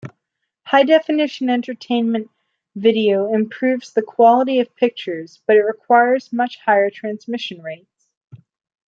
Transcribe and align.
High-definition 0.65 1.47
entertainment 1.51 2.31
video 2.75 3.31
improves 3.31 3.93
the 3.93 4.01
quality 4.01 4.59
of 4.59 4.75
pictures, 4.75 5.39
but 5.45 5.57
requires 5.57 6.33
much 6.33 6.57
higher 6.65 6.89
transmission 6.89 7.61
rates. 7.61 8.09